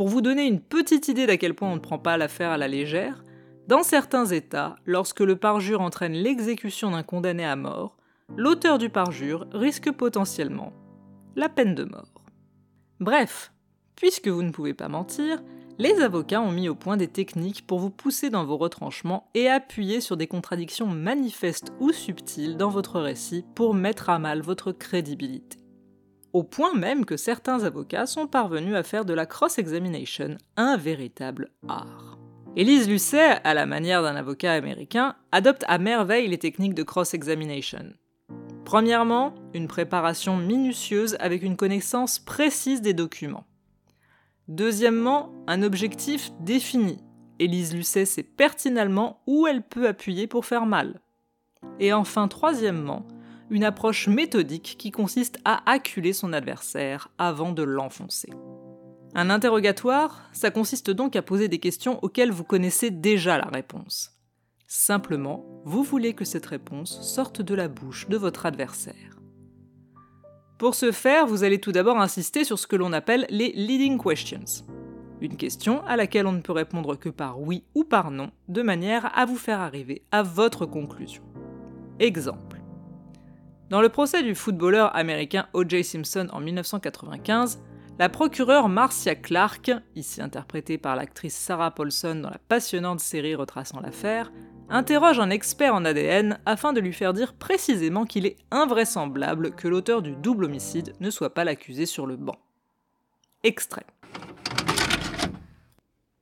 pour 0.00 0.08
vous 0.08 0.22
donner 0.22 0.46
une 0.46 0.62
petite 0.62 1.08
idée 1.08 1.26
d'à 1.26 1.36
quel 1.36 1.52
point 1.52 1.70
on 1.70 1.74
ne 1.74 1.78
prend 1.78 1.98
pas 1.98 2.16
l'affaire 2.16 2.52
à 2.52 2.56
la 2.56 2.68
légère, 2.68 3.22
dans 3.68 3.82
certains 3.82 4.24
États, 4.24 4.76
lorsque 4.86 5.20
le 5.20 5.36
parjure 5.36 5.82
entraîne 5.82 6.14
l'exécution 6.14 6.92
d'un 6.92 7.02
condamné 7.02 7.44
à 7.44 7.54
mort, 7.54 7.98
l'auteur 8.34 8.78
du 8.78 8.88
parjure 8.88 9.46
risque 9.52 9.90
potentiellement 9.90 10.72
la 11.36 11.50
peine 11.50 11.74
de 11.74 11.84
mort. 11.84 12.24
Bref, 12.98 13.52
puisque 13.94 14.28
vous 14.28 14.42
ne 14.42 14.52
pouvez 14.52 14.72
pas 14.72 14.88
mentir, 14.88 15.42
les 15.76 16.00
avocats 16.00 16.40
ont 16.40 16.50
mis 16.50 16.70
au 16.70 16.74
point 16.74 16.96
des 16.96 17.08
techniques 17.08 17.66
pour 17.66 17.78
vous 17.78 17.90
pousser 17.90 18.30
dans 18.30 18.46
vos 18.46 18.56
retranchements 18.56 19.28
et 19.34 19.50
appuyer 19.50 20.00
sur 20.00 20.16
des 20.16 20.26
contradictions 20.26 20.86
manifestes 20.86 21.74
ou 21.78 21.92
subtiles 21.92 22.56
dans 22.56 22.70
votre 22.70 23.00
récit 23.00 23.44
pour 23.54 23.74
mettre 23.74 24.08
à 24.08 24.18
mal 24.18 24.40
votre 24.40 24.72
crédibilité 24.72 25.59
au 26.32 26.42
point 26.42 26.74
même 26.74 27.04
que 27.04 27.16
certains 27.16 27.64
avocats 27.64 28.06
sont 28.06 28.26
parvenus 28.26 28.74
à 28.74 28.82
faire 28.82 29.04
de 29.04 29.14
la 29.14 29.26
cross-examination 29.26 30.36
un 30.56 30.76
véritable 30.76 31.50
art. 31.68 32.18
Élise 32.56 32.88
Lucet, 32.88 33.38
à 33.44 33.54
la 33.54 33.64
manière 33.64 34.02
d'un 34.02 34.16
avocat 34.16 34.52
américain, 34.52 35.14
adopte 35.30 35.64
à 35.68 35.78
merveille 35.78 36.28
les 36.28 36.38
techniques 36.38 36.74
de 36.74 36.82
cross-examination. 36.82 37.92
Premièrement, 38.64 39.34
une 39.54 39.68
préparation 39.68 40.36
minutieuse 40.36 41.16
avec 41.20 41.42
une 41.42 41.56
connaissance 41.56 42.18
précise 42.18 42.82
des 42.82 42.94
documents. 42.94 43.46
Deuxièmement, 44.48 45.32
un 45.46 45.62
objectif 45.62 46.32
défini. 46.40 46.98
Élise 47.38 47.74
Lucet 47.74 48.04
sait 48.04 48.22
pertinemment 48.22 49.22
où 49.26 49.46
elle 49.46 49.62
peut 49.62 49.86
appuyer 49.86 50.26
pour 50.26 50.44
faire 50.44 50.66
mal. 50.66 51.00
Et 51.78 51.92
enfin, 51.92 52.28
troisièmement, 52.28 53.06
une 53.50 53.64
approche 53.64 54.08
méthodique 54.08 54.76
qui 54.78 54.90
consiste 54.90 55.38
à 55.44 55.68
acculer 55.70 56.12
son 56.12 56.32
adversaire 56.32 57.08
avant 57.18 57.52
de 57.52 57.62
l'enfoncer. 57.62 58.30
Un 59.14 59.28
interrogatoire, 59.28 60.28
ça 60.32 60.50
consiste 60.50 60.90
donc 60.90 61.16
à 61.16 61.22
poser 61.22 61.48
des 61.48 61.58
questions 61.58 61.98
auxquelles 62.02 62.30
vous 62.30 62.44
connaissez 62.44 62.90
déjà 62.90 63.38
la 63.38 63.48
réponse. 63.52 64.12
Simplement, 64.68 65.44
vous 65.64 65.82
voulez 65.82 66.14
que 66.14 66.24
cette 66.24 66.46
réponse 66.46 67.02
sorte 67.02 67.42
de 67.42 67.56
la 67.56 67.66
bouche 67.66 68.08
de 68.08 68.16
votre 68.16 68.46
adversaire. 68.46 69.18
Pour 70.58 70.76
ce 70.76 70.92
faire, 70.92 71.26
vous 71.26 71.42
allez 71.42 71.58
tout 71.58 71.72
d'abord 71.72 72.00
insister 72.00 72.44
sur 72.44 72.58
ce 72.58 72.68
que 72.68 72.76
l'on 72.76 72.92
appelle 72.92 73.26
les 73.30 73.50
leading 73.52 73.98
questions. 73.98 74.64
Une 75.20 75.36
question 75.36 75.84
à 75.86 75.96
laquelle 75.96 76.26
on 76.26 76.32
ne 76.32 76.40
peut 76.40 76.52
répondre 76.52 76.96
que 76.96 77.08
par 77.08 77.40
oui 77.40 77.64
ou 77.74 77.82
par 77.82 78.10
non, 78.10 78.30
de 78.48 78.62
manière 78.62 79.10
à 79.18 79.24
vous 79.24 79.36
faire 79.36 79.60
arriver 79.60 80.02
à 80.12 80.22
votre 80.22 80.66
conclusion. 80.66 81.22
Exemple. 81.98 82.49
Dans 83.70 83.80
le 83.80 83.88
procès 83.88 84.24
du 84.24 84.34
footballeur 84.34 84.96
américain 84.96 85.46
O.J. 85.52 85.84
Simpson 85.84 86.26
en 86.32 86.40
1995, 86.40 87.62
la 88.00 88.08
procureure 88.08 88.68
Marcia 88.68 89.14
Clark, 89.14 89.70
ici 89.94 90.20
interprétée 90.20 90.76
par 90.76 90.96
l'actrice 90.96 91.36
Sarah 91.36 91.70
Paulson 91.70 92.16
dans 92.16 92.30
la 92.30 92.40
passionnante 92.48 92.98
série 92.98 93.36
retraçant 93.36 93.78
l'affaire, 93.78 94.32
interroge 94.70 95.20
un 95.20 95.30
expert 95.30 95.72
en 95.72 95.84
ADN 95.84 96.40
afin 96.46 96.72
de 96.72 96.80
lui 96.80 96.92
faire 96.92 97.12
dire 97.12 97.32
précisément 97.34 98.06
qu'il 98.06 98.26
est 98.26 98.38
invraisemblable 98.50 99.52
que 99.52 99.68
l'auteur 99.68 100.02
du 100.02 100.16
double 100.16 100.46
homicide 100.46 100.94
ne 100.98 101.10
soit 101.10 101.32
pas 101.32 101.44
l'accusé 101.44 101.86
sur 101.86 102.06
le 102.06 102.16
banc. 102.16 102.40
Extrait. 103.44 103.86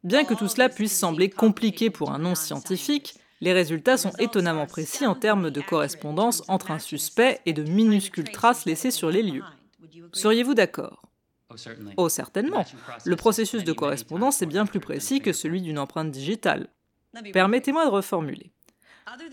Bien 0.04 0.24
que 0.24 0.34
tout 0.34 0.48
cela 0.48 0.68
puisse 0.68 0.96
sembler 0.96 1.30
compliqué 1.30 1.88
pour 1.88 2.10
un 2.10 2.18
non-scientifique, 2.18 3.14
les 3.40 3.52
résultats 3.52 3.96
sont 3.96 4.12
étonnamment 4.18 4.66
précis 4.66 5.06
en 5.06 5.14
termes 5.14 5.50
de 5.50 5.60
correspondance 5.60 6.42
entre 6.48 6.70
un 6.70 6.78
suspect 6.78 7.40
et 7.46 7.52
de 7.52 7.62
minuscules 7.62 8.30
traces 8.30 8.66
laissées 8.66 8.90
sur 8.90 9.10
les 9.10 9.22
lieux. 9.22 9.44
Seriez-vous 10.12 10.54
d'accord? 10.54 11.02
Oh 11.96 12.08
certainement. 12.08 12.64
Le 13.04 13.16
processus 13.16 13.64
de 13.64 13.72
correspondance 13.72 14.42
est 14.42 14.46
bien 14.46 14.66
plus 14.66 14.80
précis 14.80 15.20
que 15.20 15.32
celui 15.32 15.62
d'une 15.62 15.78
empreinte 15.78 16.10
digitale. 16.10 16.68
Permettez-moi 17.32 17.86
de 17.86 17.90
reformuler. 17.90 18.52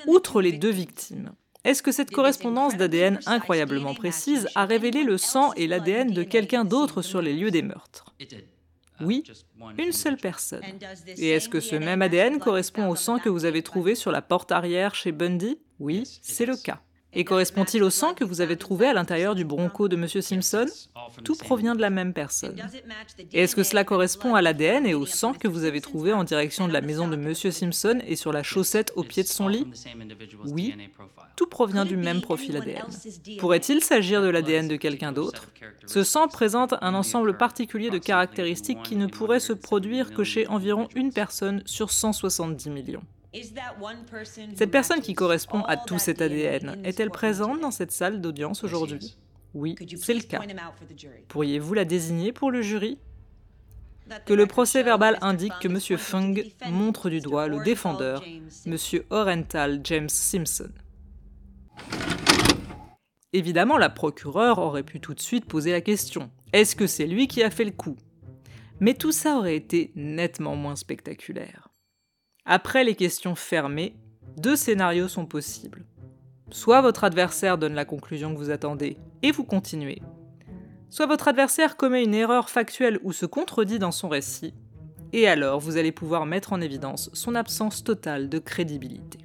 Outre 0.08 0.42
les 0.42 0.54
deux 0.54 0.70
victimes, 0.70 1.34
est-ce 1.66 1.84
que 1.84 1.92
cette 1.92 2.12
correspondance 2.12 2.78
d'ADN 2.78 3.20
incroyablement 3.26 3.96
précise 3.96 4.48
a 4.56 4.66
révélé 4.66 5.04
le 5.04 5.18
sang 5.18 5.52
et 5.54 5.68
l'ADN 5.68 6.12
de 6.12 6.24
quelqu'un 6.24 6.64
d'autre 6.64 7.02
sur 7.02 7.22
les 7.22 7.34
lieux 7.34 7.52
des 7.52 7.64
meurtres? 7.64 8.16
Oui, 9.02 9.24
une 9.78 9.92
seule 9.92 10.18
personne. 10.18 10.64
Et 11.18 11.30
est-ce 11.30 11.50
que 11.50 11.60
ce 11.60 11.76
même 11.76 12.02
ADN 12.02 12.40
correspond 12.40 12.90
au 12.90 12.96
sang 12.96 13.20
que 13.20 13.30
vous 13.30 13.46
avez 13.46 13.62
trouvé 13.64 13.96
sur 13.96 14.12
la 14.12 14.22
porte 14.22 14.52
arrière 14.52 14.96
chez 14.96 15.12
Bundy? 15.12 15.60
Oui, 15.80 16.04
c'est 16.22 16.46
le 16.46 16.56
cas. 16.56 16.82
Et 17.16 17.24
correspond-il 17.24 17.82
au 17.82 17.90
sang 17.90 18.14
que 18.14 18.26
vous 18.26 18.42
avez 18.42 18.58
trouvé 18.58 18.88
à 18.88 18.94
l'intérieur 18.94 19.36
du 19.36 19.46
bronco 19.46 19.88
de 19.88 19.96
M. 19.96 20.08
Simpson 20.22 20.66
Tout 21.24 21.36
provient 21.36 21.74
de 21.74 21.82
la 21.82 21.90
même 21.90 22.14
personne. 22.14 22.62
Est-ce 23.34 23.56
que 23.56 23.64
cela 23.64 23.86
correspond 23.86 24.36
à 24.36 24.42
l'ADN 24.42 24.86
et 24.86 24.94
au 24.94 25.06
sang 25.06 25.34
que 25.34 25.48
vous 25.48 25.64
avez 25.64 25.80
trouvé 25.80 26.12
en 26.12 26.26
direction 26.26 26.68
de 26.68 26.74
la 26.74 26.82
maison 26.82 27.08
de 27.08 27.16
M. 27.16 27.34
Simpson 27.34 28.00
et 28.06 28.18
sur 28.18 28.34
la 28.34 28.44
chaussette 28.44 28.92
au 28.98 29.04
pied 29.04 29.24
de 29.24 29.28
son 29.30 29.48
lit 29.48 29.66
Oui, 30.46 30.76
tout 31.38 31.48
provient 31.48 31.86
du 31.86 31.96
même 31.96 32.22
profil 32.22 32.58
ADN. 32.58 32.84
Pourrait-il 33.40 33.82
s'agir 33.82 34.22
de 34.22 34.28
l'ADN 34.28 34.68
de 34.68 34.76
quelqu'un 34.76 35.14
d'autre 35.14 35.48
Ce 35.86 36.04
sang 36.04 36.28
présente 36.28 36.76
un 36.82 36.94
ensemble 36.94 37.38
particulier 37.38 37.90
de 37.90 37.98
caractéristiques 37.98 38.84
qui 38.84 38.98
ne 38.98 39.08
pourraient 39.08 39.40
se 39.40 39.54
produire 39.54 40.14
que 40.14 40.24
chez 40.26 40.48
environ 40.48 40.90
une 40.96 41.14
personne 41.14 41.62
sur 41.66 41.92
170 41.92 42.70
millions. 42.70 43.04
Cette 44.56 44.72
personne 44.72 45.02
qui 45.02 45.14
correspond 45.14 45.62
à 45.64 45.78
tout 45.78 46.00
cet 46.00 46.22
ADN 46.22 46.80
est-elle 46.84 47.10
présente 47.10 47.60
dans 47.60 47.72
cette 47.72 47.92
salle 47.92 48.22
d'audience 48.22 48.64
aujourd'hui? 48.64 49.18
Oui, 49.54 49.76
c'est 49.98 50.14
le 50.14 50.22
cas. 50.22 50.42
Pourriez-vous 51.28 51.74
la 51.74 51.86
désigner 51.86 52.32
pour 52.32 52.52
le 52.52 52.62
jury? 52.62 52.98
Que 54.26 54.34
le 54.34 54.46
procès 54.46 54.84
verbal 54.84 55.18
indique 55.22 55.54
que 55.60 55.68
M. 55.68 55.98
Fung 55.98 56.36
montre 56.70 57.10
du 57.10 57.22
doigt 57.22 57.48
le 57.48 57.64
défendeur, 57.64 58.24
M. 58.66 58.78
Orenthal 59.10 59.82
James 59.84 60.10
Simpson. 60.10 60.70
Évidemment, 63.34 63.78
la 63.78 63.90
procureure 63.90 64.60
aurait 64.60 64.84
pu 64.84 65.00
tout 65.00 65.14
de 65.14 65.20
suite 65.20 65.46
poser 65.46 65.72
la 65.72 65.82
question 65.82 66.30
est-ce 66.56 66.78
que 66.78 66.88
c'est 66.88 67.06
lui 67.06 67.28
qui 67.28 67.44
a 67.44 67.50
fait 67.50 67.66
le 67.66 67.72
coup? 67.72 67.98
Mais 68.80 68.94
tout 68.94 69.12
ça 69.12 69.36
aurait 69.36 69.58
été 69.58 69.92
nettement 69.94 70.56
moins 70.56 70.78
spectaculaire. 70.78 71.65
Après 72.48 72.84
les 72.84 72.94
questions 72.94 73.34
fermées, 73.34 73.96
deux 74.38 74.56
scénarios 74.56 75.08
sont 75.08 75.26
possibles. 75.26 75.84
Soit 76.52 76.82
votre 76.82 77.04
adversaire 77.04 77.58
donne 77.58 77.74
la 77.74 77.86
conclusion 77.86 78.34
que 78.34 78.38
vous 78.38 78.52
attendez 78.52 78.98
et 79.24 79.32
vous 79.32 79.44
continuez. 79.44 80.04
Soit 80.92 81.08
votre 81.08 81.28
adversaire 81.28 81.76
commet 81.76 82.04
une 82.04 82.14
erreur 82.14 82.52
factuelle 82.52 83.00
ou 83.02 83.14
se 83.14 83.26
contredit 83.26 83.80
dans 83.80 83.92
son 83.92 84.10
récit, 84.10 84.54
et 85.12 85.28
alors 85.28 85.60
vous 85.60 85.78
allez 85.78 85.92
pouvoir 85.92 86.28
mettre 86.28 86.54
en 86.54 86.62
évidence 86.62 87.10
son 87.14 87.34
absence 87.34 87.84
totale 87.84 88.30
de 88.30 88.38
crédibilité. 88.38 89.18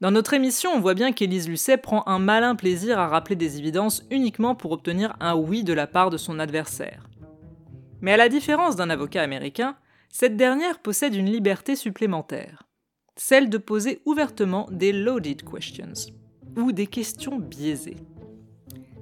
Dans 0.00 0.10
notre 0.10 0.34
émission, 0.34 0.72
on 0.74 0.80
voit 0.80 0.94
bien 0.94 1.12
qu'Élise 1.12 1.48
Lucet 1.48 1.76
prend 1.76 2.02
un 2.08 2.18
malin 2.18 2.56
plaisir 2.56 2.98
à 2.98 3.06
rappeler 3.06 3.36
des 3.36 3.58
évidences 3.58 4.02
uniquement 4.10 4.56
pour 4.56 4.72
obtenir 4.72 5.14
un 5.20 5.36
oui 5.36 5.62
de 5.62 5.72
la 5.72 5.86
part 5.86 6.10
de 6.10 6.16
son 6.16 6.40
adversaire. 6.40 7.08
Mais 8.00 8.12
à 8.12 8.16
la 8.16 8.28
différence 8.28 8.74
d'un 8.74 8.90
avocat 8.90 9.22
américain, 9.22 9.76
cette 10.10 10.36
dernière 10.36 10.80
possède 10.80 11.14
une 11.14 11.30
liberté 11.30 11.76
supplémentaire, 11.76 12.68
celle 13.16 13.48
de 13.48 13.58
poser 13.58 14.02
ouvertement 14.04 14.68
des 14.70 14.92
loaded 14.92 15.42
questions, 15.42 16.12
ou 16.56 16.72
des 16.72 16.86
questions 16.86 17.38
biaisées. 17.38 17.96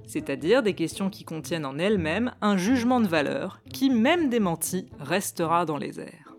C'est-à-dire 0.07 0.63
des 0.63 0.73
questions 0.73 1.09
qui 1.09 1.23
contiennent 1.23 1.65
en 1.65 1.77
elles-mêmes 1.77 2.33
un 2.41 2.57
jugement 2.57 2.99
de 2.99 3.07
valeur 3.07 3.61
qui, 3.71 3.89
même 3.89 4.29
démenti, 4.29 4.87
restera 4.99 5.65
dans 5.65 5.77
les 5.77 5.99
airs. 5.99 6.35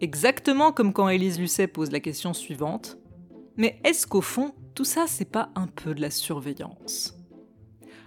Exactement 0.00 0.72
comme 0.72 0.92
quand 0.92 1.08
Élise 1.08 1.38
Lucet 1.38 1.66
pose 1.68 1.92
la 1.92 2.00
question 2.00 2.32
suivante 2.32 2.98
mais 3.56 3.80
est-ce 3.84 4.06
qu'au 4.06 4.20
fond, 4.20 4.52
tout 4.74 4.84
ça, 4.84 5.04
c'est 5.06 5.30
pas 5.30 5.50
un 5.54 5.68
peu 5.68 5.94
de 5.94 6.00
la 6.00 6.10
surveillance? 6.10 7.16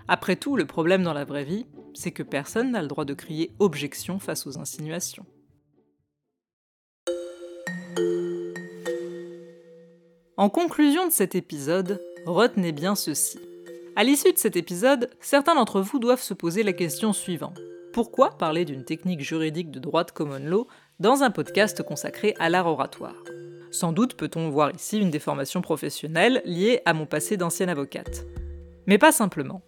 Après 0.10 0.36
tout, 0.36 0.58
le 0.58 0.66
problème 0.66 1.04
dans 1.04 1.14
la 1.14 1.26
vraie 1.26 1.46
vie, 1.46 1.66
c'est 1.94 2.12
que 2.12 2.24
personne 2.24 2.72
n'a 2.72 2.82
le 2.82 2.88
droit 2.88 3.06
de 3.06 3.14
crier 3.14 3.52
objection 3.60 4.20
face 4.20 4.46
aux 4.46 4.60
insinuations. 4.60 5.26
En 10.40 10.50
conclusion 10.50 11.08
de 11.08 11.12
cet 11.12 11.34
épisode, 11.34 12.00
retenez 12.28 12.72
bien 12.72 12.94
ceci. 12.94 13.40
À 13.96 14.04
l'issue 14.04 14.32
de 14.32 14.38
cet 14.38 14.56
épisode, 14.56 15.10
certains 15.20 15.56
d'entre 15.56 15.82
vous 15.82 15.98
doivent 15.98 16.22
se 16.22 16.36
poser 16.36 16.62
la 16.62 16.74
question 16.74 17.12
suivante. 17.12 17.60
Pourquoi 17.92 18.38
parler 18.38 18.64
d'une 18.64 18.86
technique 18.86 19.22
juridique 19.22 19.72
de 19.72 19.80
droit 19.80 20.04
de 20.04 20.12
common 20.12 20.38
law 20.38 20.68
dans 21.00 21.24
un 21.24 21.32
podcast 21.32 21.82
consacré 21.82 22.36
à 22.38 22.50
l'art 22.50 22.68
oratoire? 22.68 23.16
Sans 23.72 23.92
doute 23.94 24.14
peut-on 24.14 24.52
voir 24.52 24.70
ici 24.76 25.00
une 25.00 25.10
déformation 25.10 25.62
professionnelle 25.62 26.44
liée 26.46 26.82
à 26.86 26.94
mon 26.94 27.08
passé 27.08 27.36
d'ancienne 27.36 27.70
avocate. 27.70 28.24
Mais 28.86 29.00
pas 29.00 29.12
simplement. 29.12 29.64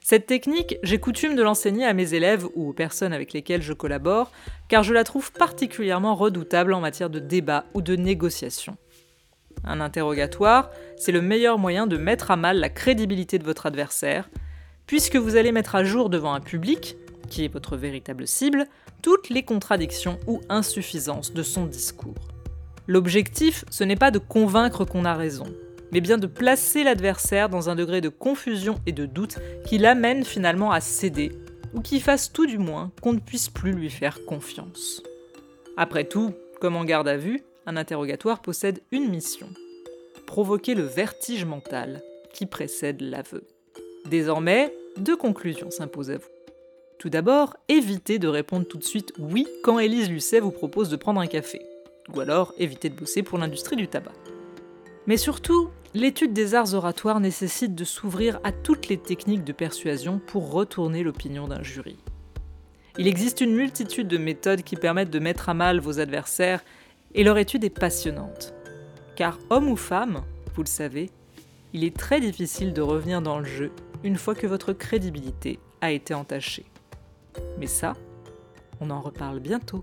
Cette 0.00 0.26
technique, 0.26 0.78
j'ai 0.82 0.98
coutume 0.98 1.36
de 1.36 1.42
l'enseigner 1.44 1.84
à 1.84 1.94
mes 1.94 2.12
élèves 2.12 2.48
ou 2.56 2.70
aux 2.70 2.72
personnes 2.72 3.12
avec 3.12 3.32
lesquelles 3.32 3.62
je 3.62 3.72
collabore, 3.72 4.32
car 4.68 4.82
je 4.82 4.92
la 4.92 5.04
trouve 5.04 5.30
particulièrement 5.30 6.16
redoutable 6.16 6.74
en 6.74 6.80
matière 6.80 7.08
de 7.08 7.20
débat 7.20 7.66
ou 7.72 7.82
de 7.82 7.94
négociation. 7.94 8.76
Un 9.66 9.80
interrogatoire, 9.80 10.70
c'est 10.96 11.12
le 11.12 11.20
meilleur 11.20 11.58
moyen 11.58 11.86
de 11.86 11.96
mettre 11.96 12.30
à 12.30 12.36
mal 12.36 12.58
la 12.58 12.68
crédibilité 12.68 13.38
de 13.38 13.44
votre 13.44 13.66
adversaire, 13.66 14.30
puisque 14.86 15.16
vous 15.16 15.36
allez 15.36 15.52
mettre 15.52 15.74
à 15.74 15.84
jour 15.84 16.08
devant 16.08 16.32
un 16.32 16.40
public, 16.40 16.96
qui 17.28 17.44
est 17.44 17.52
votre 17.52 17.76
véritable 17.76 18.26
cible, 18.26 18.66
toutes 19.02 19.28
les 19.28 19.42
contradictions 19.42 20.18
ou 20.26 20.40
insuffisances 20.48 21.32
de 21.32 21.42
son 21.42 21.66
discours. 21.66 22.14
L'objectif, 22.86 23.64
ce 23.70 23.82
n'est 23.82 23.96
pas 23.96 24.12
de 24.12 24.20
convaincre 24.20 24.84
qu'on 24.84 25.04
a 25.04 25.14
raison, 25.14 25.46
mais 25.92 26.00
bien 26.00 26.18
de 26.18 26.28
placer 26.28 26.84
l'adversaire 26.84 27.48
dans 27.48 27.68
un 27.68 27.74
degré 27.74 28.00
de 28.00 28.08
confusion 28.08 28.80
et 28.86 28.92
de 28.92 29.06
doute 29.06 29.38
qui 29.66 29.78
l'amène 29.78 30.24
finalement 30.24 30.70
à 30.70 30.80
céder, 30.80 31.32
ou 31.74 31.80
qui 31.80 32.00
fasse 32.00 32.32
tout 32.32 32.46
du 32.46 32.58
moins 32.58 32.92
qu'on 33.02 33.12
ne 33.12 33.18
puisse 33.18 33.48
plus 33.48 33.72
lui 33.72 33.90
faire 33.90 34.24
confiance. 34.24 35.02
Après 35.76 36.04
tout, 36.04 36.32
comme 36.60 36.76
en 36.76 36.84
garde 36.84 37.08
à 37.08 37.16
vue, 37.16 37.42
un 37.66 37.76
interrogatoire 37.76 38.40
possède 38.40 38.80
une 38.92 39.08
mission 39.08 39.48
provoquer 40.26 40.74
le 40.74 40.82
vertige 40.82 41.44
mental 41.44 42.02
qui 42.34 42.44
précède 42.44 43.00
l'aveu. 43.00 43.44
Désormais, 44.10 44.74
deux 44.98 45.16
conclusions 45.16 45.70
s'imposent 45.70 46.10
à 46.10 46.18
vous. 46.18 46.28
Tout 46.98 47.08
d'abord, 47.08 47.56
évitez 47.68 48.18
de 48.18 48.28
répondre 48.28 48.66
tout 48.66 48.78
de 48.78 48.84
suite 48.84 49.12
oui 49.18 49.46
quand 49.62 49.78
Élise 49.78 50.10
Lucet 50.10 50.40
vous 50.40 50.50
propose 50.50 50.88
de 50.90 50.96
prendre 50.96 51.20
un 51.20 51.26
café 51.26 51.62
ou 52.14 52.20
alors 52.20 52.52
éviter 52.58 52.88
de 52.88 52.96
bosser 52.96 53.22
pour 53.22 53.38
l'industrie 53.38 53.76
du 53.76 53.88
tabac. 53.88 54.12
Mais 55.06 55.16
surtout, 55.16 55.70
l'étude 55.94 56.32
des 56.32 56.54
arts 56.54 56.74
oratoires 56.74 57.20
nécessite 57.20 57.74
de 57.74 57.84
s'ouvrir 57.84 58.40
à 58.44 58.52
toutes 58.52 58.88
les 58.88 58.98
techniques 58.98 59.44
de 59.44 59.52
persuasion 59.52 60.18
pour 60.18 60.50
retourner 60.50 61.02
l'opinion 61.02 61.48
d'un 61.48 61.62
jury. 61.62 61.96
Il 62.98 63.06
existe 63.06 63.40
une 63.40 63.54
multitude 63.54 64.08
de 64.08 64.18
méthodes 64.18 64.62
qui 64.62 64.76
permettent 64.76 65.10
de 65.10 65.18
mettre 65.18 65.48
à 65.48 65.54
mal 65.54 65.80
vos 65.80 66.00
adversaires, 66.00 66.64
et 67.16 67.24
leur 67.24 67.38
étude 67.38 67.64
est 67.64 67.70
passionnante. 67.70 68.54
Car 69.16 69.38
homme 69.50 69.70
ou 69.70 69.76
femme, 69.76 70.22
vous 70.54 70.62
le 70.62 70.68
savez, 70.68 71.10
il 71.72 71.82
est 71.82 71.96
très 71.96 72.20
difficile 72.20 72.72
de 72.72 72.82
revenir 72.82 73.22
dans 73.22 73.38
le 73.38 73.44
jeu 73.44 73.72
une 74.04 74.16
fois 74.16 74.34
que 74.34 74.46
votre 74.46 74.72
crédibilité 74.72 75.58
a 75.80 75.90
été 75.90 76.14
entachée. 76.14 76.66
Mais 77.58 77.66
ça, 77.66 77.94
on 78.80 78.90
en 78.90 79.00
reparle 79.00 79.40
bientôt. 79.40 79.82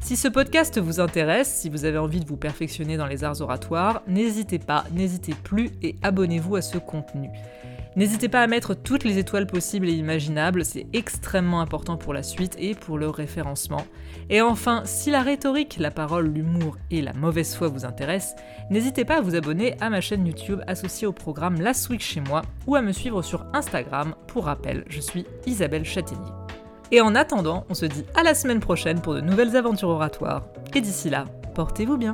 Si 0.00 0.16
ce 0.16 0.28
podcast 0.28 0.78
vous 0.78 1.00
intéresse, 1.00 1.52
si 1.60 1.68
vous 1.68 1.84
avez 1.84 1.98
envie 1.98 2.20
de 2.20 2.26
vous 2.26 2.38
perfectionner 2.38 2.96
dans 2.96 3.06
les 3.06 3.24
arts 3.24 3.42
oratoires, 3.42 4.02
n'hésitez 4.06 4.58
pas, 4.58 4.84
n'hésitez 4.92 5.34
plus 5.34 5.70
et 5.82 5.96
abonnez-vous 6.02 6.56
à 6.56 6.62
ce 6.62 6.78
contenu. 6.78 7.28
N'hésitez 7.98 8.28
pas 8.28 8.42
à 8.42 8.46
mettre 8.46 8.74
toutes 8.74 9.02
les 9.02 9.18
étoiles 9.18 9.48
possibles 9.48 9.88
et 9.88 9.92
imaginables, 9.92 10.64
c'est 10.64 10.86
extrêmement 10.92 11.60
important 11.60 11.96
pour 11.96 12.14
la 12.14 12.22
suite 12.22 12.54
et 12.56 12.76
pour 12.76 12.96
le 12.96 13.10
référencement. 13.10 13.84
Et 14.30 14.40
enfin, 14.40 14.82
si 14.84 15.10
la 15.10 15.20
rhétorique, 15.20 15.78
la 15.80 15.90
parole, 15.90 16.28
l'humour 16.28 16.76
et 16.92 17.02
la 17.02 17.12
mauvaise 17.12 17.56
foi 17.56 17.66
vous 17.66 17.84
intéressent, 17.84 18.36
n'hésitez 18.70 19.04
pas 19.04 19.16
à 19.16 19.20
vous 19.20 19.34
abonner 19.34 19.74
à 19.80 19.90
ma 19.90 20.00
chaîne 20.00 20.24
YouTube 20.24 20.60
associée 20.68 21.08
au 21.08 21.12
programme 21.12 21.60
Last 21.60 21.88
Week 21.88 22.00
chez 22.00 22.20
moi 22.20 22.42
ou 22.68 22.76
à 22.76 22.82
me 22.82 22.92
suivre 22.92 23.20
sur 23.20 23.44
Instagram. 23.52 24.14
Pour 24.28 24.44
rappel, 24.44 24.84
je 24.88 25.00
suis 25.00 25.26
Isabelle 25.46 25.84
Châtaignier. 25.84 26.30
Et 26.92 27.00
en 27.00 27.16
attendant, 27.16 27.66
on 27.68 27.74
se 27.74 27.86
dit 27.86 28.04
à 28.14 28.22
la 28.22 28.34
semaine 28.34 28.60
prochaine 28.60 29.00
pour 29.00 29.14
de 29.14 29.20
nouvelles 29.20 29.56
aventures 29.56 29.88
oratoires. 29.88 30.44
Et 30.72 30.80
d'ici 30.80 31.10
là, 31.10 31.24
portez-vous 31.56 31.96
bien. 31.96 32.12